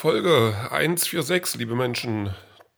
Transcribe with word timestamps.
Folge 0.00 0.54
146, 0.70 1.58
liebe 1.58 1.74
Menschen. 1.74 2.32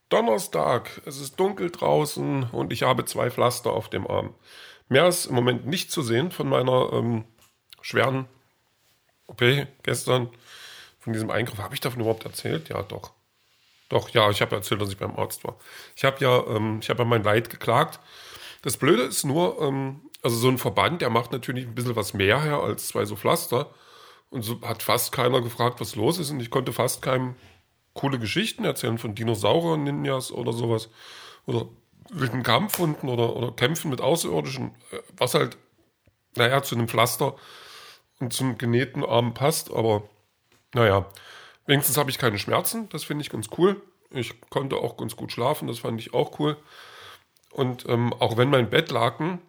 Donnerstag, 0.08 1.02
es 1.04 1.20
ist 1.20 1.38
dunkel 1.38 1.70
draußen 1.70 2.44
und 2.44 2.72
ich 2.72 2.82
habe 2.82 3.04
zwei 3.04 3.30
Pflaster 3.30 3.74
auf 3.74 3.90
dem 3.90 4.06
Arm. 4.06 4.34
Mehr 4.88 5.06
ist 5.06 5.26
im 5.26 5.34
Moment 5.34 5.66
nicht 5.66 5.92
zu 5.92 6.00
sehen 6.00 6.30
von 6.30 6.48
meiner 6.48 6.90
ähm, 6.94 7.26
schweren 7.82 8.26
OP 9.26 9.42
gestern, 9.82 10.30
von 10.98 11.12
diesem 11.12 11.30
Eingriff. 11.30 11.58
Habe 11.58 11.74
ich 11.74 11.80
davon 11.80 12.00
überhaupt 12.00 12.24
erzählt? 12.24 12.70
Ja, 12.70 12.82
doch. 12.84 13.12
Doch, 13.90 14.08
ja, 14.08 14.30
ich 14.30 14.40
habe 14.40 14.56
erzählt, 14.56 14.80
dass 14.80 14.88
ich 14.88 14.96
beim 14.96 15.14
Arzt 15.18 15.44
war. 15.44 15.58
Ich 15.96 16.04
habe 16.04 16.24
ja, 16.24 16.42
ähm, 16.46 16.78
ich 16.80 16.88
habe 16.88 17.00
ja 17.00 17.04
mein 17.04 17.22
Leid 17.22 17.50
geklagt. 17.50 18.00
Das 18.62 18.78
Blöde 18.78 19.02
ist 19.02 19.24
nur, 19.24 19.60
ähm, 19.60 20.08
also 20.22 20.38
so 20.38 20.48
ein 20.48 20.56
Verband, 20.56 21.02
der 21.02 21.10
macht 21.10 21.32
natürlich 21.32 21.66
ein 21.66 21.74
bisschen 21.74 21.96
was 21.96 22.14
mehr 22.14 22.40
her 22.40 22.60
als 22.60 22.88
zwei 22.88 23.04
so 23.04 23.14
Pflaster. 23.14 23.74
Und 24.30 24.42
so 24.42 24.60
hat 24.62 24.82
fast 24.82 25.12
keiner 25.12 25.40
gefragt, 25.42 25.80
was 25.80 25.96
los 25.96 26.18
ist. 26.18 26.30
Und 26.30 26.40
ich 26.40 26.50
konnte 26.50 26.72
fast 26.72 27.02
keinem 27.02 27.34
coole 27.94 28.18
Geschichten 28.18 28.64
erzählen 28.64 28.98
von 28.98 29.14
Dinosauriern, 29.14 29.82
Ninjas 29.82 30.30
oder 30.32 30.52
sowas. 30.52 30.88
Oder 31.46 31.66
wilden 32.10 32.42
Kampfhunden 32.42 33.08
oder, 33.08 33.36
oder 33.36 33.52
Kämpfen 33.52 33.90
mit 33.90 34.00
Außerirdischen. 34.00 34.74
Was 35.16 35.34
halt, 35.34 35.58
naja, 36.36 36.62
zu 36.62 36.76
einem 36.76 36.88
Pflaster 36.88 37.36
und 38.20 38.32
zum 38.32 38.56
genähten 38.56 39.04
Arm 39.04 39.34
passt. 39.34 39.72
Aber 39.72 40.04
naja, 40.74 41.06
wenigstens 41.66 41.96
habe 41.96 42.10
ich 42.10 42.18
keine 42.18 42.38
Schmerzen. 42.38 42.88
Das 42.90 43.04
finde 43.04 43.22
ich 43.22 43.30
ganz 43.30 43.48
cool. 43.58 43.82
Ich 44.10 44.40
konnte 44.50 44.76
auch 44.76 44.96
ganz 44.96 45.16
gut 45.16 45.32
schlafen. 45.32 45.66
Das 45.66 45.80
fand 45.80 46.00
ich 46.00 46.14
auch 46.14 46.38
cool. 46.38 46.56
Und 47.52 47.88
ähm, 47.88 48.12
auch 48.12 48.36
wenn 48.36 48.50
mein 48.50 48.70
Bettlaken 48.70 49.40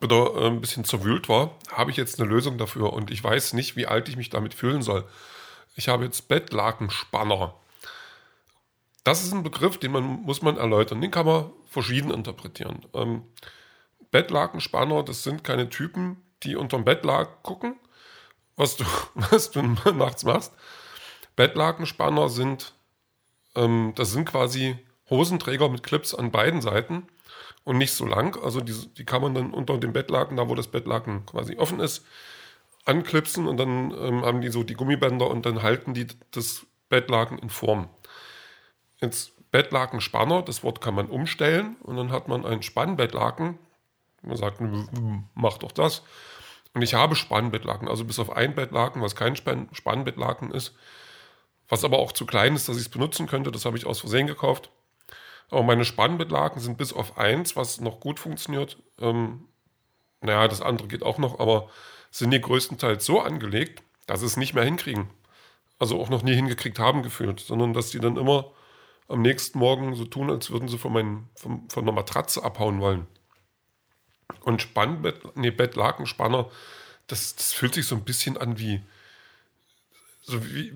wieder 0.00 0.34
äh, 0.36 0.46
ein 0.46 0.60
bisschen 0.60 0.84
zerwühlt 0.84 1.28
war, 1.28 1.58
habe 1.70 1.90
ich 1.90 1.96
jetzt 1.96 2.20
eine 2.20 2.28
Lösung 2.28 2.58
dafür 2.58 2.92
und 2.92 3.10
ich 3.10 3.22
weiß 3.22 3.52
nicht, 3.54 3.76
wie 3.76 3.86
alt 3.86 4.08
ich 4.08 4.16
mich 4.16 4.30
damit 4.30 4.54
fühlen 4.54 4.82
soll. 4.82 5.04
Ich 5.76 5.88
habe 5.88 6.04
jetzt 6.04 6.28
Bettlakenspanner. 6.28 7.54
Das 9.02 9.22
ist 9.22 9.32
ein 9.32 9.42
Begriff, 9.42 9.78
den 9.78 9.92
man 9.92 10.04
muss 10.04 10.42
man 10.42 10.56
erläutern. 10.56 11.00
Den 11.00 11.10
kann 11.10 11.26
man 11.26 11.50
verschieden 11.66 12.10
interpretieren. 12.10 12.86
Ähm, 12.94 13.24
Bettlakenspanner, 14.10 15.02
das 15.02 15.24
sind 15.24 15.44
keine 15.44 15.68
Typen, 15.68 16.22
die 16.42 16.56
unterm 16.56 16.84
Bettlaken 16.84 17.34
gucken, 17.42 17.76
was 18.56 18.76
du, 18.76 18.84
was 19.14 19.50
du 19.50 19.62
nachts 19.62 20.24
machst. 20.24 20.52
Bettlakenspanner 21.36 22.28
sind, 22.28 22.74
ähm, 23.56 23.92
das 23.96 24.12
sind 24.12 24.24
quasi 24.24 24.78
Hosenträger 25.10 25.68
mit 25.68 25.82
Clips 25.82 26.14
an 26.14 26.30
beiden 26.30 26.62
Seiten 26.62 27.06
und 27.64 27.78
nicht 27.78 27.92
so 27.92 28.06
lang. 28.06 28.40
Also 28.42 28.60
die, 28.60 28.74
die 28.94 29.04
kann 29.04 29.22
man 29.22 29.34
dann 29.34 29.52
unter 29.52 29.78
dem 29.78 29.92
Bettlaken, 29.92 30.36
da 30.36 30.48
wo 30.48 30.54
das 30.54 30.68
Bettlaken 30.68 31.26
quasi 31.26 31.56
offen 31.56 31.80
ist, 31.80 32.06
anklipsen 32.84 33.46
und 33.48 33.56
dann 33.56 33.90
ähm, 33.92 34.24
haben 34.24 34.40
die 34.40 34.50
so 34.50 34.62
die 34.62 34.74
Gummibänder 34.74 35.28
und 35.28 35.46
dann 35.46 35.62
halten 35.62 35.94
die 35.94 36.06
das 36.30 36.66
Bettlaken 36.88 37.38
in 37.38 37.50
Form. 37.50 37.88
Jetzt 39.00 39.32
Bettlakenspanner, 39.50 40.42
das 40.42 40.64
Wort 40.64 40.80
kann 40.80 40.94
man 40.94 41.06
umstellen 41.06 41.76
und 41.82 41.96
dann 41.96 42.10
hat 42.10 42.28
man 42.28 42.44
ein 42.44 42.62
Spannbettlaken. 42.62 43.58
Man 44.22 44.36
sagt, 44.36 44.60
mach 45.34 45.58
doch 45.58 45.70
das. 45.70 46.02
Und 46.72 46.82
ich 46.82 46.94
habe 46.94 47.14
Spannbettlaken, 47.14 47.86
also 47.86 48.04
bis 48.04 48.18
auf 48.18 48.36
ein 48.36 48.56
Bettlaken, 48.56 49.00
was 49.00 49.14
kein 49.14 49.36
Spannbettlaken 49.36 50.50
ist, 50.50 50.74
was 51.68 51.84
aber 51.84 51.98
auch 51.98 52.10
zu 52.10 52.26
klein 52.26 52.56
ist, 52.56 52.68
dass 52.68 52.76
ich 52.76 52.82
es 52.82 52.88
benutzen 52.88 53.28
könnte. 53.28 53.52
Das 53.52 53.64
habe 53.64 53.76
ich 53.76 53.86
aus 53.86 54.00
Versehen 54.00 54.26
gekauft. 54.26 54.70
Aber 55.50 55.62
meine 55.62 55.84
Spannbettlaken 55.84 56.60
sind 56.60 56.78
bis 56.78 56.92
auf 56.92 57.18
eins, 57.18 57.56
was 57.56 57.80
noch 57.80 58.00
gut 58.00 58.18
funktioniert. 58.18 58.78
Ähm, 59.00 59.48
naja, 60.20 60.48
das 60.48 60.62
andere 60.62 60.88
geht 60.88 61.02
auch 61.02 61.18
noch, 61.18 61.38
aber 61.38 61.68
sind 62.10 62.30
die 62.30 62.40
größtenteils 62.40 63.04
so 63.04 63.20
angelegt, 63.20 63.82
dass 64.06 64.20
sie 64.20 64.26
es 64.26 64.36
nicht 64.36 64.54
mehr 64.54 64.64
hinkriegen. 64.64 65.10
Also 65.78 66.00
auch 66.00 66.08
noch 66.08 66.22
nie 66.22 66.34
hingekriegt 66.34 66.78
haben 66.78 67.02
gefühlt, 67.02 67.40
sondern 67.40 67.72
dass 67.72 67.90
die 67.90 67.98
dann 67.98 68.16
immer 68.16 68.52
am 69.08 69.20
nächsten 69.20 69.58
Morgen 69.58 69.94
so 69.94 70.04
tun, 70.04 70.30
als 70.30 70.50
würden 70.50 70.68
sie 70.68 70.78
von, 70.78 70.92
meinen, 70.92 71.28
von, 71.34 71.68
von 71.68 71.84
einer 71.84 71.92
Matratze 71.92 72.42
abhauen 72.42 72.80
wollen. 72.80 73.06
Und 74.40 74.62
Spannbett, 74.62 75.36
nee, 75.36 75.50
Bettlakenspanner, 75.50 76.50
das, 77.06 77.36
das 77.36 77.52
fühlt 77.52 77.74
sich 77.74 77.86
so 77.86 77.96
ein 77.96 78.04
bisschen 78.04 78.36
an 78.36 78.58
wie, 78.58 78.82
so 80.22 80.44
wie, 80.46 80.72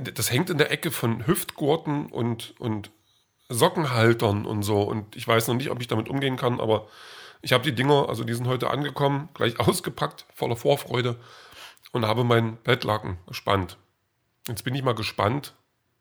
das 0.00 0.30
hängt 0.30 0.50
in 0.50 0.58
der 0.58 0.70
Ecke 0.70 0.90
von 0.90 1.26
Hüftgurten 1.26 2.06
und, 2.06 2.54
und 2.60 2.90
Sockenhaltern 3.52 4.46
und 4.46 4.62
so. 4.62 4.82
Und 4.82 5.16
ich 5.16 5.26
weiß 5.26 5.48
noch 5.48 5.54
nicht, 5.54 5.70
ob 5.70 5.80
ich 5.80 5.88
damit 5.88 6.08
umgehen 6.08 6.36
kann, 6.36 6.60
aber 6.60 6.88
ich 7.40 7.52
habe 7.52 7.64
die 7.64 7.74
Dinger, 7.74 8.08
also 8.08 8.24
die 8.24 8.34
sind 8.34 8.46
heute 8.46 8.70
angekommen, 8.70 9.28
gleich 9.34 9.58
ausgepackt, 9.60 10.26
voller 10.34 10.56
Vorfreude 10.56 11.16
und 11.92 12.06
habe 12.06 12.24
meinen 12.24 12.56
Bettlaken 12.58 13.18
gespannt. 13.26 13.76
Jetzt 14.48 14.64
bin 14.64 14.74
ich 14.74 14.82
mal 14.82 14.94
gespannt, 14.94 15.54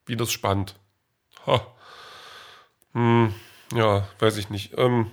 wie 0.06 0.16
das 0.16 0.32
spannt. 0.32 0.80
Ha. 1.46 1.66
Hm, 2.94 3.34
ja, 3.74 4.08
weiß 4.20 4.38
ich 4.38 4.50
nicht. 4.50 4.78
Ähm, 4.78 5.12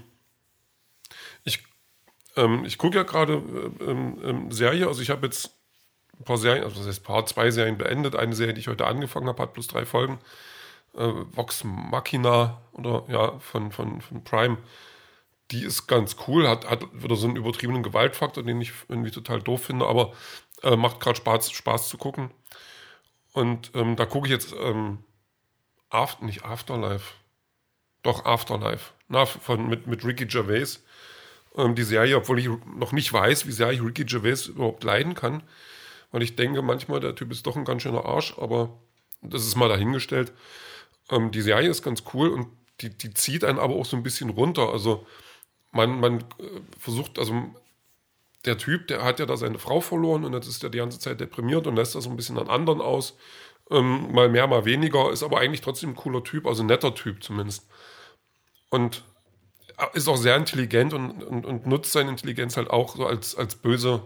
ich 1.44 1.64
ähm, 2.36 2.64
ich 2.64 2.78
gucke 2.78 2.96
ja 2.96 3.02
gerade 3.02 3.34
äh, 3.34 3.84
ähm, 3.84 4.18
ähm, 4.22 4.52
Serie, 4.52 4.86
also 4.88 5.02
ich 5.02 5.10
habe 5.10 5.26
jetzt 5.26 5.50
ein 6.18 6.24
paar 6.24 6.38
Serien, 6.38 6.64
also 6.64 6.78
das 6.78 6.88
heißt 6.88 7.00
ein 7.00 7.04
paar, 7.04 7.26
zwei 7.26 7.50
Serien 7.50 7.78
beendet. 7.78 8.16
Eine 8.16 8.34
Serie, 8.34 8.54
die 8.54 8.60
ich 8.60 8.68
heute 8.68 8.86
angefangen 8.86 9.28
habe, 9.28 9.42
hat 9.42 9.52
plus 9.52 9.68
drei 9.68 9.84
Folgen 9.84 10.18
äh, 10.94 11.12
Vox 11.32 11.64
Machina 11.64 12.62
oder 12.72 13.04
ja, 13.08 13.38
von, 13.38 13.72
von, 13.72 14.00
von 14.00 14.24
Prime, 14.24 14.58
die 15.50 15.64
ist 15.64 15.86
ganz 15.86 16.16
cool, 16.26 16.46
hat, 16.46 16.68
hat 16.68 16.84
wieder 16.92 17.16
so 17.16 17.26
einen 17.26 17.36
übertriebenen 17.36 17.82
Gewaltfaktor, 17.82 18.42
den 18.42 18.60
ich 18.60 18.72
irgendwie 18.88 19.10
total 19.10 19.40
doof 19.40 19.64
finde, 19.64 19.86
aber 19.86 20.12
äh, 20.62 20.76
macht 20.76 21.00
gerade 21.00 21.16
Spaß, 21.16 21.50
Spaß 21.50 21.88
zu 21.88 21.98
gucken. 21.98 22.30
Und 23.32 23.70
ähm, 23.74 23.96
da 23.96 24.04
gucke 24.04 24.26
ich 24.26 24.32
jetzt 24.32 24.54
ähm, 24.58 25.04
After, 25.90 26.24
nicht 26.24 26.44
Afterlife, 26.44 27.14
doch 28.02 28.24
Afterlife, 28.24 28.92
na, 29.08 29.26
von, 29.26 29.68
mit, 29.68 29.86
mit 29.86 30.04
Ricky 30.04 30.26
Gervais. 30.26 30.82
Ähm, 31.56 31.74
die 31.74 31.82
Serie, 31.82 32.16
obwohl 32.16 32.38
ich 32.38 32.48
noch 32.76 32.92
nicht 32.92 33.12
weiß, 33.12 33.46
wie 33.46 33.52
sehr 33.52 33.72
ich 33.72 33.82
Ricky 33.82 34.04
Gervais 34.04 34.48
überhaupt 34.48 34.84
leiden 34.84 35.14
kann, 35.14 35.42
weil 36.10 36.22
ich 36.22 36.36
denke 36.36 36.62
manchmal, 36.62 37.00
der 37.00 37.14
Typ 37.14 37.30
ist 37.32 37.46
doch 37.46 37.56
ein 37.56 37.64
ganz 37.64 37.82
schöner 37.82 38.04
Arsch, 38.04 38.34
aber 38.38 38.78
das 39.22 39.46
ist 39.46 39.56
mal 39.56 39.68
dahingestellt. 39.68 40.32
Ähm, 41.10 41.30
die 41.30 41.40
Serie 41.40 41.70
ist 41.70 41.82
ganz 41.82 42.04
cool 42.14 42.28
und 42.28 42.48
die, 42.80 42.90
die 42.90 43.12
zieht 43.14 43.44
einen 43.44 43.58
aber 43.58 43.74
auch 43.74 43.86
so 43.86 43.96
ein 43.96 44.02
bisschen 44.02 44.30
runter. 44.30 44.70
Also 44.70 45.06
man, 45.72 46.00
man 46.00 46.20
äh, 46.20 46.60
versucht, 46.78 47.18
also 47.18 47.34
der 48.44 48.58
Typ, 48.58 48.86
der 48.88 49.04
hat 49.04 49.20
ja 49.20 49.26
da 49.26 49.36
seine 49.36 49.58
Frau 49.58 49.80
verloren 49.80 50.24
und 50.24 50.32
jetzt 50.32 50.46
ist 50.46 50.62
er 50.62 50.70
die 50.70 50.78
ganze 50.78 50.98
Zeit 50.98 51.20
deprimiert 51.20 51.66
und 51.66 51.76
lässt 51.76 51.94
das 51.94 52.04
so 52.04 52.10
ein 52.10 52.16
bisschen 52.16 52.38
an 52.38 52.48
anderen 52.48 52.80
aus. 52.80 53.16
Ähm, 53.70 54.12
mal 54.12 54.28
mehr, 54.28 54.46
mal 54.46 54.64
weniger, 54.64 55.10
ist 55.12 55.22
aber 55.22 55.40
eigentlich 55.40 55.60
trotzdem 55.60 55.90
ein 55.90 55.96
cooler 55.96 56.24
Typ, 56.24 56.46
also 56.46 56.62
ein 56.62 56.66
netter 56.66 56.94
Typ 56.94 57.22
zumindest. 57.22 57.68
Und 58.70 59.04
ist 59.94 60.08
auch 60.08 60.16
sehr 60.16 60.36
intelligent 60.36 60.92
und, 60.92 61.22
und, 61.22 61.46
und 61.46 61.66
nutzt 61.66 61.92
seine 61.92 62.10
Intelligenz 62.10 62.56
halt 62.56 62.70
auch 62.70 62.96
so 62.96 63.06
als, 63.06 63.36
als 63.36 63.54
böse 63.54 64.02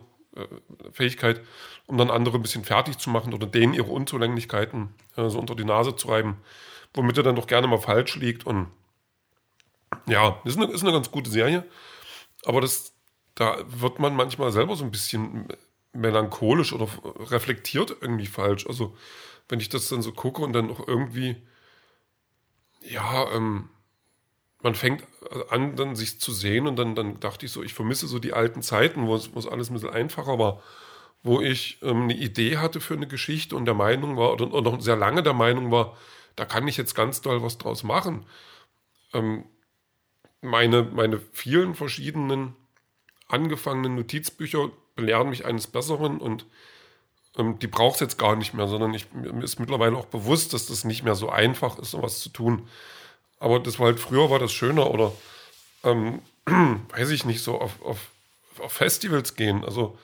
Fähigkeit, 0.92 1.40
um 1.86 1.98
dann 1.98 2.10
andere 2.10 2.36
ein 2.36 2.42
bisschen 2.42 2.64
fertig 2.64 2.98
zu 2.98 3.10
machen 3.10 3.34
oder 3.34 3.46
denen 3.46 3.74
ihre 3.74 3.90
Unzulänglichkeiten 3.90 4.94
äh, 5.16 5.28
so 5.28 5.38
unter 5.38 5.54
die 5.54 5.64
Nase 5.64 5.94
zu 5.96 6.08
reiben 6.08 6.38
womit 6.94 7.16
er 7.16 7.22
dann 7.22 7.36
doch 7.36 7.46
gerne 7.46 7.66
mal 7.66 7.78
falsch 7.78 8.16
liegt. 8.16 8.46
Und 8.46 8.68
ja, 10.06 10.40
ist 10.44 10.56
eine, 10.56 10.70
ist 10.70 10.82
eine 10.82 10.92
ganz 10.92 11.10
gute 11.10 11.30
Serie. 11.30 11.64
Aber 12.44 12.60
das, 12.60 12.94
da 13.34 13.58
wird 13.66 13.98
man 13.98 14.14
manchmal 14.14 14.52
selber 14.52 14.76
so 14.76 14.84
ein 14.84 14.90
bisschen 14.90 15.48
melancholisch 15.92 16.72
oder 16.72 16.88
reflektiert 17.30 17.96
irgendwie 18.00 18.26
falsch. 18.26 18.66
Also, 18.66 18.96
wenn 19.48 19.60
ich 19.60 19.68
das 19.68 19.88
dann 19.88 20.02
so 20.02 20.12
gucke 20.12 20.42
und 20.42 20.52
dann 20.52 20.70
auch 20.70 20.86
irgendwie, 20.86 21.36
ja, 22.80 23.30
ähm, 23.32 23.68
man 24.62 24.74
fängt 24.74 25.04
an, 25.50 25.76
dann 25.76 25.96
sich 25.96 26.20
zu 26.20 26.32
sehen 26.32 26.66
und 26.66 26.76
dann, 26.76 26.94
dann 26.94 27.20
dachte 27.20 27.46
ich 27.46 27.52
so, 27.52 27.62
ich 27.62 27.74
vermisse 27.74 28.06
so 28.06 28.18
die 28.18 28.32
alten 28.32 28.62
Zeiten, 28.62 29.06
wo 29.06 29.14
es, 29.14 29.34
wo 29.34 29.38
es 29.38 29.46
alles 29.46 29.70
ein 29.70 29.74
bisschen 29.74 29.90
einfacher 29.90 30.38
war, 30.38 30.62
wo 31.22 31.40
ich 31.40 31.78
ähm, 31.82 32.02
eine 32.02 32.14
Idee 32.14 32.58
hatte 32.58 32.80
für 32.80 32.94
eine 32.94 33.06
Geschichte 33.06 33.56
und 33.56 33.64
der 33.64 33.74
Meinung 33.74 34.16
war, 34.16 34.32
oder, 34.32 34.52
oder 34.52 34.72
noch 34.72 34.80
sehr 34.80 34.96
lange 34.96 35.22
der 35.22 35.34
Meinung 35.34 35.70
war, 35.70 35.96
da 36.36 36.44
kann 36.44 36.66
ich 36.68 36.76
jetzt 36.76 36.94
ganz 36.94 37.20
doll 37.20 37.42
was 37.42 37.58
draus 37.58 37.82
machen. 37.82 38.24
Ähm, 39.12 39.44
meine, 40.40 40.82
meine 40.82 41.20
vielen 41.32 41.74
verschiedenen 41.74 42.54
angefangenen 43.28 43.94
Notizbücher 43.94 44.70
belehren 44.96 45.30
mich 45.30 45.44
eines 45.44 45.66
Besseren 45.66 46.18
und 46.18 46.46
ähm, 47.36 47.58
die 47.58 47.66
braucht 47.66 47.94
es 47.94 48.00
jetzt 48.00 48.18
gar 48.18 48.36
nicht 48.36 48.54
mehr, 48.54 48.68
sondern 48.68 48.94
ich, 48.94 49.12
mir 49.12 49.42
ist 49.42 49.58
mittlerweile 49.58 49.96
auch 49.96 50.06
bewusst, 50.06 50.52
dass 50.52 50.66
das 50.66 50.84
nicht 50.84 51.02
mehr 51.02 51.14
so 51.14 51.30
einfach 51.30 51.78
ist, 51.78 51.92
sowas 51.92 52.20
zu 52.20 52.28
tun. 52.28 52.68
Aber 53.42 53.58
das 53.58 53.80
war 53.80 53.86
halt 53.86 53.98
früher 53.98 54.30
war 54.30 54.38
das 54.38 54.52
schöner 54.52 54.88
oder 54.88 55.12
ähm, 55.82 56.22
weiß 56.46 57.10
ich 57.10 57.24
nicht, 57.24 57.42
so 57.42 57.60
auf, 57.60 57.82
auf, 57.82 57.98
auf 58.60 58.72
Festivals 58.72 59.34
gehen. 59.34 59.64
Also 59.64 59.98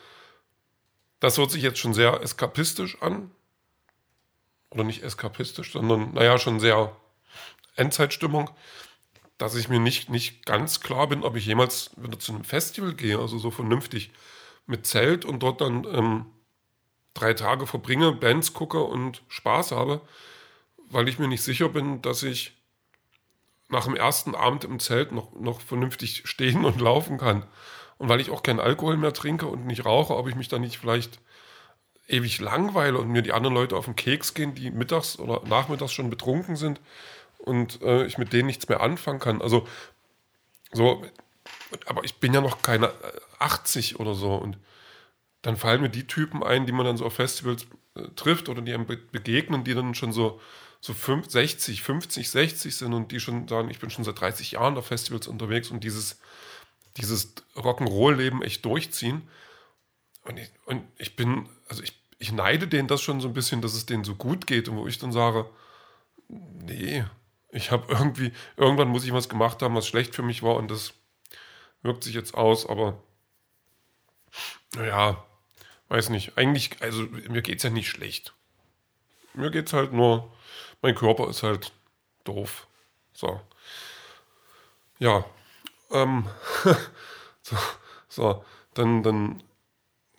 das 1.21 1.39
hört 1.39 1.53
sich 1.53 1.63
jetzt 1.63 1.79
schon 1.79 1.95
sehr 1.95 2.21
eskapistisch 2.21 3.01
an, 3.01 3.31
oder 4.71 4.83
nicht 4.83 5.05
eskapistisch, 5.05 5.73
sondern 5.73 6.15
naja, 6.15 6.37
schon 6.39 6.59
sehr 6.59 6.97
Endzeitstimmung, 7.77 8.51
dass 9.39 9.55
ich 9.55 9.69
mir 9.69 9.79
nicht, 9.79 10.11
nicht 10.11 10.45
ganz 10.45 10.81
klar 10.81 11.07
bin, 11.07 11.23
ob 11.23 11.37
ich 11.37 11.47
jemals 11.47 11.93
wieder 11.97 12.19
zu 12.19 12.33
einem 12.33 12.43
Festival 12.43 12.95
gehe, 12.95 13.21
also 13.21 13.39
so 13.39 13.53
vernünftig 13.53 14.11
mit 14.67 14.85
Zelt 14.85 15.25
und 15.25 15.45
dort 15.45 15.61
dann 15.61 15.85
ähm, 15.85 16.27
drei 17.15 17.35
Tage 17.35 17.69
verbringe, 17.69 18.11
Bands 18.11 18.53
gucke 18.53 18.83
und 18.83 19.23
Spaß 19.29 19.71
habe, 19.71 20.01
weil 20.91 21.09
ich 21.09 21.21
mir 21.21 21.29
nicht 21.29 21.45
sicher 21.45 21.69
bin, 21.69 22.03
dass 22.03 22.25
ich 22.25 22.58
nach 23.69 23.85
dem 23.85 23.97
ersten 23.97 24.35
Abend 24.35 24.65
im 24.65 24.81
Zelt 24.81 25.13
noch, 25.13 25.33
noch 25.35 25.61
vernünftig 25.61 26.23
stehen 26.25 26.65
und 26.65 26.81
laufen 26.81 27.19
kann. 27.19 27.45
Und 27.99 28.09
weil 28.09 28.21
ich 28.21 28.31
auch 28.31 28.43
keinen 28.43 28.61
Alkohol 28.61 28.97
mehr 28.97 29.13
trinke 29.13 29.47
und 29.47 29.67
nicht 29.67 29.85
rauche, 29.85 30.17
ob 30.17 30.29
ich 30.29 30.37
mich 30.37 30.49
dann 30.49 30.63
nicht 30.63 30.79
vielleicht 30.79 31.21
ewig 32.07 32.41
langweile 32.41 32.99
und 32.99 33.09
mir 33.09 33.23
die 33.23 33.33
anderen 33.33 33.55
Leute 33.55 33.77
auf 33.77 33.85
den 33.85 33.97
Keks 33.97 34.35
gehen, 34.35 34.55
die 34.55 34.71
mittags 34.71 35.19
oder 35.19 35.43
nachmittags 35.47 35.93
schon 35.93 36.09
betrunken 36.09 36.57
sind 36.57 36.81
und 37.39 37.83
äh, 37.83 38.07
ich 38.07 38.19
mit 38.19 38.33
denen 38.33 38.47
nichts 38.47 38.69
mehr 38.69 38.81
anfangen 38.81 39.19
kann. 39.19 39.43
Also 39.43 39.69
so, 40.73 41.05
aber 41.87 42.05
ich 42.05 42.17
bin 42.17 42.33
ja 42.33 42.41
noch 42.41 42.63
keine 42.63 42.93
80 43.39 43.93
äh, 43.93 43.97
oder 43.97 44.15
so 44.15 44.35
und 44.35 44.59
dann 45.43 45.57
fallen 45.57 45.83
mir 45.83 45.91
die 45.91 46.07
Typen 46.07 46.43
ein, 46.43 46.67
die 46.67 46.73
man 46.73 46.87
dann 46.87 46.97
so 46.97 47.05
auf 47.05 47.15
Festivals 47.15 47.67
äh, 47.95 48.03
trifft 48.17 48.49
oder 48.49 48.63
die 48.63 48.73
einem 48.73 48.87
be 48.87 48.97
begegnen, 48.97 49.65
die 49.65 49.75
dann 49.75 49.95
schon 49.95 50.13
so 50.13 50.41
so 50.81 50.95
5, 50.95 51.29
60, 51.31 51.83
50, 51.83 52.31
60 52.31 52.77
sind 52.77 52.95
und 52.95 53.11
die 53.11 53.21
schon 53.21 53.49
sagen, 53.49 53.71
ich 53.71 53.79
bin 53.79 53.91
schon 53.91 54.05
seit 54.05 54.21
30 54.21 54.53
Jahren 54.53 54.77
auf 54.77 54.87
Festivals 54.87 55.27
unterwegs 55.27 55.71
und 55.71 55.83
dieses, 55.83 56.21
dieses 56.97 57.35
Rock'n'Roll-Leben 57.57 58.43
echt 58.43 58.65
durchziehen. 58.65 59.29
Und 60.23 60.39
ich, 60.39 60.51
und 60.67 60.85
ich 60.97 61.17
bin, 61.17 61.49
also 61.69 61.83
ich, 61.83 62.01
ich 62.19 62.33
neide 62.33 62.69
denen 62.69 62.89
das 62.89 63.03
schon 63.03 63.21
so 63.21 63.29
ein 63.29 63.35
bisschen, 63.35 63.61
dass 63.61 63.75
es 63.75 63.87
denen 63.87 64.05
so 64.05 64.15
gut 64.15 64.47
geht 64.47 64.69
und 64.69 64.77
wo 64.77 64.87
ich 64.87 64.99
dann 64.99 65.13
sage, 65.13 65.49
nee, 66.29 67.05
ich 67.51 67.71
habe 67.71 67.93
irgendwie, 67.93 68.33
irgendwann 68.57 68.89
muss 68.89 69.05
ich 69.05 69.13
was 69.13 69.29
gemacht 69.29 69.63
haben, 69.63 69.75
was 69.75 69.87
schlecht 69.87 70.15
für 70.15 70.23
mich 70.23 70.43
war 70.43 70.57
und 70.57 70.71
das 70.71 70.95
wirkt 71.83 72.05
sich 72.05 72.15
jetzt 72.15 72.35
aus, 72.35 72.69
aber 72.69 73.03
naja, 74.75 75.25
weiß 75.89 76.11
nicht. 76.11 76.37
Eigentlich, 76.37 76.83
also 76.83 77.03
mir 77.03 77.43
geht 77.43 77.59
es 77.59 77.63
ja 77.63 77.71
nicht 77.71 77.89
schlecht. 77.89 78.35
Mir 79.35 79.51
geht 79.51 79.69
es 79.69 79.73
halt 79.73 79.93
nur 79.93 80.33
mein 80.83 80.95
Körper 80.95 81.29
ist 81.29 81.43
halt 81.43 81.73
doof. 82.25 82.67
So. 83.13 83.41
Ja. 84.99 85.25
Ähm, 85.91 86.29
so, 87.43 87.57
so, 88.09 88.45
dann, 88.75 89.03
dann, 89.03 89.43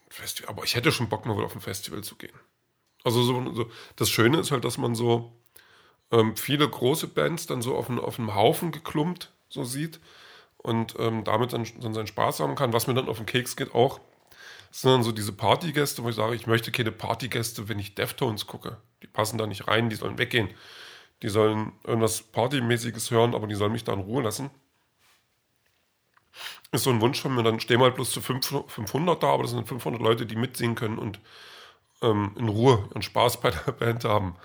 Festival. 0.10 0.50
Aber 0.50 0.64
ich 0.64 0.76
hätte 0.76 0.92
schon 0.92 1.10
Bock, 1.10 1.26
mal 1.26 1.36
wieder 1.36 1.46
auf 1.46 1.56
ein 1.56 1.62
Festival 1.62 2.04
zu 2.04 2.16
gehen. 2.16 2.38
Also 3.04 3.24
so, 3.24 3.54
so 3.54 3.72
das 3.96 4.10
Schöne 4.10 4.40
ist 4.40 4.52
halt, 4.52 4.66
dass 4.66 4.78
man 4.78 4.96
so 4.96 5.32
ähm, 6.12 6.36
viele 6.36 6.68
große 6.68 7.08
Bands 7.08 7.48
dann 7.48 7.62
so 7.62 7.76
auf, 7.76 7.90
einen, 7.90 8.00
auf 8.00 8.18
Haufen 8.18 8.72
geklumpt 8.72 9.32
so 9.48 9.64
sieht 9.64 10.00
und 10.58 10.96
ähm, 11.00 11.24
damit 11.24 11.54
dann, 11.54 11.66
dann 11.80 11.94
seinen 11.94 12.08
Spaß 12.08 12.42
haben 12.42 12.56
kann. 12.56 12.74
Was 12.74 12.88
mir 12.88 12.94
dann 12.94 13.08
auf 13.08 13.18
den 13.18 13.26
Keks 13.26 13.56
geht 13.56 13.74
auch, 13.74 14.00
sind 14.72 14.92
dann 14.92 15.04
so 15.04 15.12
diese 15.12 15.34
Partygäste, 15.34 16.04
wo 16.04 16.10
ich 16.10 16.16
sage, 16.16 16.36
ich 16.36 16.48
möchte 16.48 16.72
keine 16.72 16.92
Partygäste, 16.92 17.70
wenn 17.70 17.80
ich 17.80 17.96
Deftones 17.96 18.46
gucke. 18.46 18.78
Die 19.02 19.08
passen 19.08 19.38
da 19.38 19.48
nicht 19.48 19.68
rein, 19.68 19.90
die 19.90 19.96
sollen 19.96 20.18
weggehen. 20.18 20.50
Die 21.22 21.30
sollen 21.30 21.74
irgendwas 21.84 22.22
Partymäßiges 22.22 23.12
hören, 23.12 23.36
aber 23.36 23.48
die 23.48 23.56
sollen 23.56 23.72
mich 23.72 23.84
da 23.84 23.94
in 23.94 24.00
Ruhe 24.00 24.24
lassen. 24.24 24.50
Ist 26.72 26.84
so 26.84 26.92
ein 26.92 27.02
Wunsch 27.02 27.20
von 27.20 27.34
mir, 27.34 27.44
dann 27.44 27.60
stehen 27.60 27.80
wir 27.80 27.86
halt 27.86 27.96
bloß 27.96 28.12
zu 28.12 28.22
500 28.22 29.22
da, 29.22 29.34
aber 29.34 29.44
das 29.44 29.52
sind 29.52 29.68
500 29.68 30.02
Leute, 30.02 30.26
die 30.26 30.36
mitsingen 30.36 30.76
können 30.76 31.00
und 31.00 31.20
ähm, 32.02 32.36
in 32.38 32.48
Ruhe 32.48 32.88
und 32.94 33.04
Spaß 33.04 33.42
bei 33.42 33.52
der 33.52 33.72
Band 33.72 34.06
haben. 34.06 34.36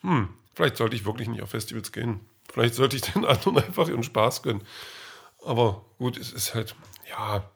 Hm, 0.00 0.30
vielleicht 0.54 0.76
sollte 0.76 0.96
ich 0.96 1.04
wirklich 1.04 1.28
nicht 1.28 1.42
auf 1.42 1.50
Festivals 1.50 1.92
gehen. 1.92 2.20
Vielleicht 2.50 2.74
sollte 2.74 2.96
ich 2.96 3.02
den 3.02 3.24
anderen 3.24 3.58
einfach 3.64 3.88
ihren 3.88 4.02
Spaß 4.02 4.42
gönnen. 4.42 4.62
Aber 5.44 5.84
gut, 5.98 6.16
es 6.16 6.32
ist 6.32 6.54
halt, 6.54 6.74
ja, 7.08 7.48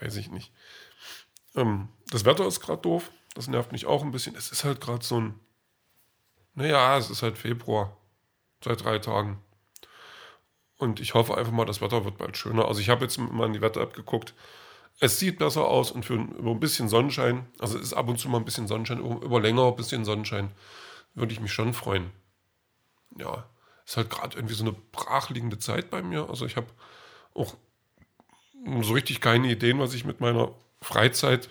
weiß 0.00 0.16
ich 0.16 0.30
nicht. 0.30 0.52
Ähm, 1.56 1.88
das 2.10 2.24
Wetter 2.24 2.46
ist 2.46 2.60
gerade 2.60 2.82
doof. 2.82 3.10
Das 3.34 3.48
nervt 3.48 3.72
mich 3.72 3.86
auch 3.86 4.02
ein 4.02 4.12
bisschen. 4.12 4.36
Es 4.36 4.52
ist 4.52 4.64
halt 4.64 4.80
gerade 4.80 5.04
so 5.04 5.20
ein. 5.20 5.40
Naja, 6.54 6.96
es 6.96 7.10
ist 7.10 7.22
halt 7.22 7.36
Februar. 7.36 7.96
Seit 8.64 8.84
drei 8.84 8.98
Tagen. 8.98 9.42
Und 10.78 11.00
ich 11.00 11.14
hoffe 11.14 11.36
einfach 11.36 11.52
mal, 11.52 11.64
das 11.64 11.80
Wetter 11.80 12.04
wird 12.04 12.18
bald 12.18 12.36
schöner. 12.36 12.66
Also 12.66 12.80
ich 12.80 12.88
habe 12.88 13.04
jetzt 13.04 13.18
mal 13.18 13.46
in 13.46 13.52
die 13.52 13.60
Wetter-App 13.60 13.94
geguckt. 13.94 14.34
Es 14.98 15.18
sieht 15.18 15.38
besser 15.38 15.66
aus 15.66 15.90
und 15.90 16.04
für 16.04 16.14
ein 16.14 16.60
bisschen 16.60 16.88
Sonnenschein, 16.88 17.46
also 17.58 17.76
es 17.76 17.84
ist 17.84 17.92
ab 17.92 18.08
und 18.08 18.18
zu 18.18 18.30
mal 18.30 18.38
ein 18.38 18.46
bisschen 18.46 18.66
Sonnenschein, 18.66 18.98
über 18.98 19.40
länger 19.42 19.66
ein 19.66 19.76
bisschen 19.76 20.06
Sonnenschein, 20.06 20.50
würde 21.14 21.34
ich 21.34 21.40
mich 21.40 21.52
schon 21.52 21.74
freuen. 21.74 22.10
Ja, 23.18 23.44
ist 23.84 23.98
halt 23.98 24.08
gerade 24.08 24.36
irgendwie 24.38 24.54
so 24.54 24.64
eine 24.64 24.72
brachliegende 24.72 25.58
Zeit 25.58 25.90
bei 25.90 26.02
mir. 26.02 26.30
Also 26.30 26.46
ich 26.46 26.56
habe 26.56 26.68
auch 27.34 27.54
so 28.80 28.94
richtig 28.94 29.20
keine 29.20 29.50
Ideen, 29.50 29.78
was 29.78 29.92
ich 29.92 30.06
mit 30.06 30.20
meiner 30.20 30.54
Freizeit 30.80 31.50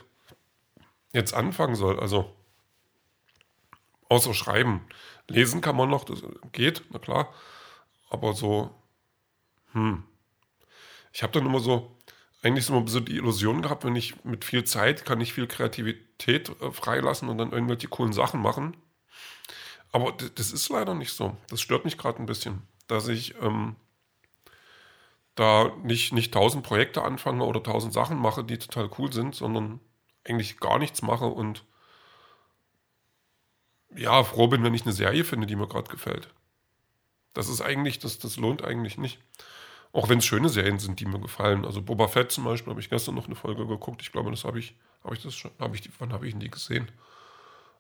jetzt 1.14 1.34
anfangen 1.34 1.76
soll. 1.76 2.00
Also 2.00 2.36
außer 4.10 4.34
Schreiben. 4.34 4.88
Lesen 5.28 5.62
kann 5.62 5.76
man 5.76 5.90
noch, 5.90 6.04
das 6.04 6.24
geht, 6.52 6.84
na 6.92 7.00
klar. 7.00 7.34
Aber 8.10 8.34
so, 8.34 8.76
hm. 9.72 10.04
Ich 11.12 11.24
habe 11.24 11.34
dann 11.34 11.46
immer 11.46 11.60
so, 11.60 11.98
eigentlich 12.42 12.66
so 12.66 12.76
ein 12.76 12.86
bisschen 12.86 13.06
die 13.06 13.16
Illusion 13.16 13.62
gehabt, 13.62 13.86
wenn 13.86 13.96
ich 13.96 14.24
mit 14.24 14.46
viel 14.46 14.64
Zeit 14.66 15.06
kann 15.06 15.22
ich 15.22 15.34
viel 15.34 15.48
Kreativität 15.48 16.50
äh, 16.62 16.72
freilassen 16.72 17.30
und 17.30 17.38
dann 17.38 17.52
irgendwelche 17.52 17.88
coolen 17.88 18.14
Sachen 18.14 18.42
machen. 18.42 18.78
Aber 19.92 20.12
das 20.12 20.52
ist 20.52 20.70
leider 20.70 20.94
nicht 20.94 21.14
so. 21.14 21.38
Das 21.50 21.62
stört 21.62 21.86
mich 21.86 21.98
gerade 21.98 22.20
ein 22.20 22.26
bisschen, 22.26 22.64
dass 22.88 23.08
ich 23.08 23.36
ähm, 23.42 23.78
da 25.36 25.72
nicht, 25.84 26.14
nicht 26.14 26.34
tausend 26.34 26.64
Projekte 26.64 27.04
anfange 27.04 27.44
oder 27.44 27.62
tausend 27.62 27.94
Sachen 27.94 28.18
mache, 28.18 28.44
die 28.44 28.58
total 28.58 28.90
cool 28.98 29.12
sind, 29.12 29.36
sondern 29.36 29.80
eigentlich 30.24 30.60
gar 30.60 30.80
nichts 30.80 31.02
mache 31.02 31.26
und 31.26 31.66
ja, 33.96 34.24
froh 34.24 34.48
bin, 34.48 34.64
wenn 34.64 34.74
ich 34.74 34.84
eine 34.84 34.94
Serie 34.94 35.24
finde, 35.24 35.48
die 35.48 35.56
mir 35.56 35.68
gerade 35.68 35.90
gefällt. 35.90 36.34
Das 37.34 37.50
ist 37.50 37.62
eigentlich, 37.62 38.00
das, 38.00 38.18
das 38.18 38.38
lohnt 38.38 38.64
eigentlich 38.64 38.98
nicht. 38.98 39.20
Auch 39.94 40.10
wenn 40.10 40.20
es 40.20 40.26
schöne 40.26 40.50
Serien 40.50 40.80
sind, 40.80 41.00
die 41.00 41.06
mir 41.06 41.20
gefallen. 41.20 41.64
Also 41.64 41.82
Boba 41.82 42.08
Fett 42.08 42.32
zum 42.32 42.44
Beispiel, 42.44 42.72
habe 42.72 42.82
ich 42.82 42.90
gestern 42.90 43.16
noch 43.16 43.28
eine 43.28 43.36
Folge 43.36 43.66
geguckt. 43.66 44.02
Ich 44.02 44.12
glaube, 44.12 44.32
das 44.32 44.44
habe 44.44 44.60
ich, 44.60 44.76
habe 45.04 45.16
ich 45.16 45.22
das 45.22 45.36
schon, 45.36 45.52
habe 45.60 45.76
ich 45.76 45.82
die, 45.82 45.90
wann 46.00 46.12
habe 46.12 46.28
ich 46.28 46.38
die 46.38 46.50
gesehen? 46.50 46.92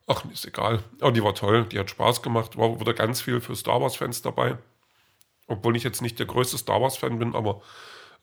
Ach, 0.08 0.24
ist 0.32 0.46
egal. 0.46 0.84
Aber 1.02 1.12
die 1.12 1.24
war 1.24 1.36
toll, 1.36 1.66
die 1.66 1.80
hat 1.80 1.90
Spaß 1.90 2.22
gemacht, 2.22 2.58
war 2.58 2.80
wieder 2.80 2.94
ganz 2.94 3.22
viel 3.22 3.42
für 3.42 3.56
Star 3.56 3.82
Wars-Fans 3.82 4.22
dabei. 4.22 4.58
Obwohl 5.48 5.76
ich 5.76 5.84
jetzt 5.84 6.02
nicht 6.02 6.20
der 6.20 6.26
größte 6.26 6.58
Star 6.58 6.82
Wars-Fan 6.82 7.20
bin, 7.20 7.36
aber 7.36 7.62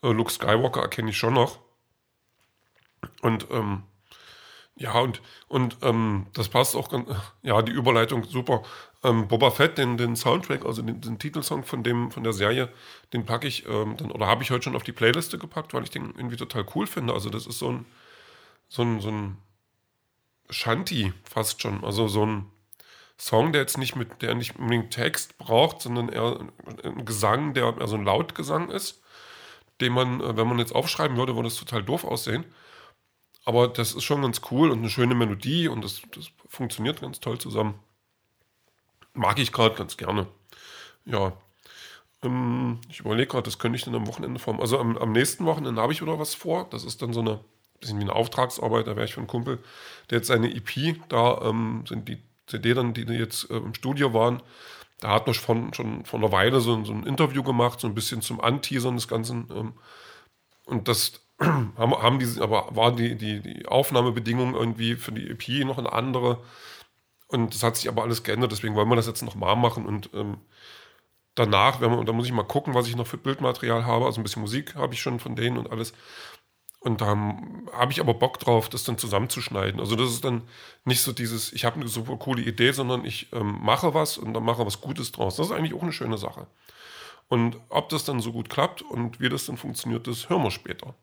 äh, 0.01 0.09
Luke 0.09 0.31
Skywalker 0.31 0.81
erkenne 0.81 1.11
ich 1.11 1.17
schon 1.17 1.33
noch. 1.33 1.59
Und 3.21 3.47
ähm, 3.51 3.83
ja, 4.75 4.99
und, 4.99 5.21
und 5.47 5.77
ähm, 5.81 6.27
das 6.33 6.49
passt 6.49 6.75
auch 6.75 6.89
ganz, 6.89 7.07
ja, 7.43 7.61
die 7.61 7.71
Überleitung 7.71 8.23
super. 8.23 8.63
Ähm, 9.03 9.27
Boba 9.27 9.51
Fett, 9.51 9.77
den, 9.77 9.97
den 9.97 10.15
Soundtrack, 10.15 10.65
also 10.65 10.81
den, 10.81 11.01
den, 11.01 11.19
Titelsong 11.19 11.63
von 11.63 11.83
dem, 11.83 12.11
von 12.11 12.23
der 12.23 12.33
Serie, 12.33 12.69
den 13.11 13.25
packe 13.25 13.47
ich, 13.47 13.67
ähm, 13.67 13.97
dann, 13.97 14.11
oder 14.11 14.27
habe 14.27 14.43
ich 14.43 14.51
heute 14.51 14.63
schon 14.63 14.75
auf 14.75 14.83
die 14.83 14.93
Playliste 14.93 15.37
gepackt, 15.37 15.73
weil 15.73 15.83
ich 15.83 15.91
den 15.91 16.13
irgendwie 16.15 16.37
total 16.37 16.65
cool 16.75 16.87
finde. 16.87 17.13
Also, 17.13 17.29
das 17.29 17.45
ist 17.45 17.59
so 17.59 17.69
ein, 17.69 17.85
so 18.69 18.81
ein, 18.81 18.99
so 19.01 19.09
ein 19.09 19.37
Shanty 20.49 21.13
fast 21.23 21.61
schon. 21.61 21.83
Also 21.83 22.07
so 22.07 22.25
ein 22.25 22.45
Song, 23.17 23.51
der 23.53 23.61
jetzt 23.61 23.77
nicht 23.77 23.95
mit, 23.95 24.21
der 24.21 24.35
nicht 24.35 24.57
unbedingt 24.57 24.91
Text 24.91 25.37
braucht, 25.37 25.81
sondern 25.81 26.09
eher 26.09 26.39
ein 26.83 27.05
Gesang, 27.05 27.53
der 27.53 27.77
eher 27.77 27.87
so 27.87 27.95
ein 27.95 28.05
Lautgesang 28.05 28.69
ist, 28.69 29.01
den 29.81 29.93
man, 29.93 30.21
äh, 30.21 30.37
wenn 30.37 30.47
man 30.47 30.59
jetzt 30.59 30.73
aufschreiben 30.75 31.17
würde, 31.17 31.35
würde 31.35 31.47
es 31.47 31.57
total 31.57 31.83
doof 31.83 32.03
aussehen. 32.03 32.45
Aber 33.45 33.67
das 33.67 33.93
ist 33.93 34.03
schon 34.03 34.21
ganz 34.21 34.41
cool 34.51 34.71
und 34.71 34.79
eine 34.79 34.89
schöne 34.89 35.15
Melodie 35.15 35.67
und 35.67 35.83
das, 35.83 36.01
das 36.15 36.31
funktioniert 36.47 37.01
ganz 37.01 37.19
toll 37.19 37.39
zusammen. 37.39 37.79
Mag 39.13 39.37
ich 39.39 39.51
gerade 39.51 39.75
ganz 39.75 39.97
gerne. 39.97 40.27
Ja. 41.05 41.33
Ähm, 42.23 42.79
ich 42.89 43.01
überlege 43.01 43.27
gerade, 43.27 43.43
das 43.43 43.59
könnte 43.59 43.77
ich 43.77 43.83
dann 43.83 43.95
am 43.95 44.07
Wochenende 44.07 44.39
formen. 44.39 44.61
Also 44.61 44.79
am, 44.79 44.97
am 44.97 45.11
nächsten 45.11 45.45
Wochenende 45.45 45.81
habe 45.81 45.93
ich 45.93 46.01
wieder 46.01 46.19
was 46.19 46.35
vor. 46.35 46.67
Das 46.69 46.83
ist 46.83 47.01
dann 47.01 47.13
so 47.13 47.19
eine 47.19 47.39
bisschen 47.79 47.99
wie 47.99 48.03
eine 48.03 48.15
Auftragsarbeit. 48.15 48.87
Da 48.87 48.95
wäre 48.95 49.05
ich 49.05 49.13
für 49.13 49.19
einen 49.19 49.27
Kumpel, 49.27 49.59
der 50.09 50.19
jetzt 50.19 50.27
seine 50.27 50.53
EP, 50.53 50.97
da 51.09 51.41
ähm, 51.43 51.83
sind 51.87 52.07
die 52.07 52.21
CD 52.47 52.73
dann, 52.73 52.93
die 52.93 53.03
jetzt 53.03 53.49
äh, 53.49 53.57
im 53.57 53.73
Studio 53.73 54.13
waren, 54.13 54.41
da 54.99 55.09
hat 55.09 55.27
man 55.27 55.33
schon, 55.33 55.73
schon 55.73 56.05
vor 56.05 56.19
einer 56.19 56.31
Weile 56.31 56.61
so, 56.61 56.83
so 56.85 56.93
ein 56.93 57.05
Interview 57.05 57.43
gemacht, 57.43 57.79
so 57.79 57.87
ein 57.87 57.95
bisschen 57.95 58.21
zum 58.21 58.39
Anteasern 58.39 58.95
des 58.95 59.07
Ganzen. 59.07 59.49
Ähm, 59.53 59.73
und 60.65 60.87
das 60.87 61.21
haben, 61.39 61.93
haben 61.93 62.19
die, 62.19 62.41
aber 62.41 62.75
waren 62.75 62.95
die, 62.95 63.15
die, 63.15 63.41
die 63.41 63.65
Aufnahmebedingungen 63.65 64.55
irgendwie 64.55 64.95
für 64.95 65.11
die 65.11 65.29
EP 65.29 65.65
noch 65.65 65.77
eine 65.77 65.91
andere. 65.91 66.43
Und 67.27 67.53
das 67.53 67.63
hat 67.63 67.75
sich 67.75 67.89
aber 67.89 68.03
alles 68.03 68.23
geändert, 68.23 68.51
deswegen 68.51 68.75
wollen 68.75 68.89
wir 68.89 68.95
das 68.95 69.07
jetzt 69.07 69.23
nochmal 69.23 69.55
machen. 69.55 69.85
Und 69.85 70.09
ähm, 70.13 70.37
danach, 71.35 71.81
wenn 71.81 71.91
man, 71.91 72.05
da 72.05 72.13
muss 72.13 72.25
ich 72.25 72.31
mal 72.31 72.43
gucken, 72.43 72.73
was 72.73 72.87
ich 72.87 72.95
noch 72.95 73.07
für 73.07 73.17
Bildmaterial 73.17 73.85
habe. 73.85 74.05
Also 74.05 74.21
ein 74.21 74.23
bisschen 74.23 74.41
Musik 74.41 74.75
habe 74.75 74.93
ich 74.93 75.01
schon 75.01 75.19
von 75.19 75.35
denen 75.35 75.57
und 75.57 75.71
alles. 75.71 75.93
Und 76.83 76.99
da 76.99 77.07
habe 77.71 77.91
ich 77.91 78.01
aber 78.01 78.13
Bock 78.13 78.39
drauf, 78.39 78.67
das 78.67 78.83
dann 78.83 78.97
zusammenzuschneiden. 78.97 79.79
Also 79.79 79.95
das 79.95 80.09
ist 80.09 80.25
dann 80.25 80.41
nicht 80.83 81.01
so 81.01 81.13
dieses, 81.13 81.53
ich 81.53 81.63
habe 81.63 81.77
eine 81.79 81.87
super 81.87 82.17
coole 82.17 82.41
Idee, 82.41 82.73
sondern 82.73 83.05
ich 83.05 83.31
ähm, 83.31 83.59
mache 83.61 83.93
was 83.93 84.17
und 84.17 84.33
dann 84.33 84.43
mache 84.43 84.65
was 84.65 84.81
Gutes 84.81 85.13
draus. 85.13 85.37
Das 85.37 85.47
ist 85.47 85.53
eigentlich 85.53 85.73
auch 85.73 85.81
eine 85.81 85.93
schöne 85.93 86.17
Sache. 86.17 86.45
Und 87.29 87.57
ob 87.69 87.87
das 87.87 88.03
dann 88.03 88.19
so 88.19 88.33
gut 88.33 88.49
klappt 88.49 88.81
und 88.81 89.21
wie 89.21 89.29
das 89.29 89.45
dann 89.45 89.55
funktioniert, 89.55 90.07
das 90.07 90.29
hören 90.29 90.43
wir 90.43 90.51
später. 90.51 90.93